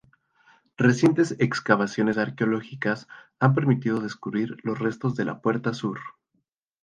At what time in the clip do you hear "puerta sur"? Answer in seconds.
5.41-5.99